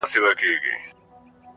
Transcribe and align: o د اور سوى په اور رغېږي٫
o 0.03 0.03
د 0.03 0.05
اور 0.07 0.11
سوى 0.13 0.21
په 0.23 0.29
اور 0.31 0.35
رغېږي٫ 0.35 0.79